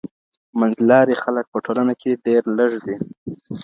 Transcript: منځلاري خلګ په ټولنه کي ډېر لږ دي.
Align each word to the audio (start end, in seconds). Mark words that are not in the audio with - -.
منځلاري 0.59 1.15
خلګ 1.23 1.45
په 1.53 1.57
ټولنه 1.65 1.93
کي 2.01 2.11
ډېر 2.25 2.43
لږ 2.57 2.71
دي. 2.85 2.95